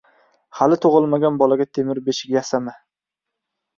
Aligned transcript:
•Hali 0.59 0.77
tug‘ilmagan 0.85 1.37
bolaga 1.43 1.69
temir 1.79 2.03
beshik 2.09 2.35
yasama. 2.39 2.77